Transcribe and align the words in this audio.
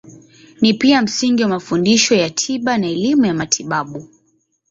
Ni 0.61 0.73
pia 0.73 1.01
msingi 1.01 1.43
wa 1.43 1.49
mafundisho 1.49 2.15
ya 2.15 2.29
tiba 2.29 2.77
na 2.77 2.87
elimu 2.87 3.25
ya 3.25 3.33
matibabu. 3.33 4.09